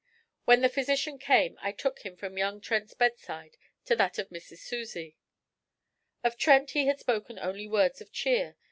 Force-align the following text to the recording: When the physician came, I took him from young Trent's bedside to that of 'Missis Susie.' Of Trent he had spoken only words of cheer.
When 0.45 0.61
the 0.61 0.69
physician 0.69 1.19
came, 1.19 1.59
I 1.61 1.71
took 1.71 1.99
him 1.99 2.15
from 2.15 2.35
young 2.39 2.59
Trent's 2.59 2.95
bedside 2.95 3.55
to 3.85 3.95
that 3.97 4.17
of 4.17 4.31
'Missis 4.31 4.63
Susie.' 4.63 5.15
Of 6.23 6.37
Trent 6.37 6.71
he 6.71 6.87
had 6.87 6.99
spoken 6.99 7.37
only 7.37 7.67
words 7.67 8.01
of 8.01 8.11
cheer. 8.11 8.55